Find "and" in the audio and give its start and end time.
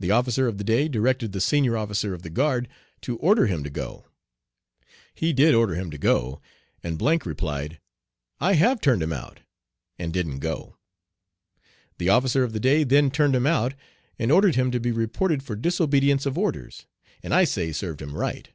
6.82-6.98, 9.98-10.10, 14.18-14.32, 17.22-17.34